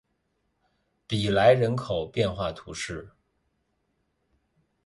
[1.05, 3.11] 比莱人口变化图示